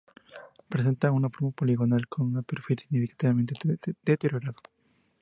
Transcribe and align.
Presenta 0.67 1.11
una 1.11 1.29
forma 1.29 1.51
poligonal, 1.51 2.07
con 2.07 2.35
un 2.35 2.41
perfil 2.43 2.79
significativamente 2.79 3.53
deteriorado. 4.01 4.57